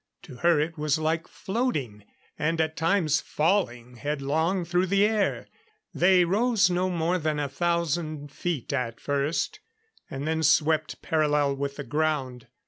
To 0.23 0.37
her 0.37 0.59
it 0.59 0.79
was 0.79 0.97
like 0.97 1.27
floating, 1.27 2.03
and 2.39 2.59
at 2.59 2.75
times 2.75 3.21
falling 3.21 3.97
headlong 3.97 4.65
through 4.65 4.87
the 4.87 5.05
air. 5.05 5.47
They 5.93 6.25
rose 6.25 6.71
no 6.71 6.89
more 6.89 7.19
than 7.19 7.39
a 7.39 7.47
thousand 7.47 8.31
feet 8.31 8.73
at 8.73 8.99
first, 8.99 9.59
and 10.09 10.27
then 10.27 10.41
swept 10.41 11.03
parallel 11.03 11.55
with 11.55 11.75
the 11.75 11.83
ground. 11.83 12.47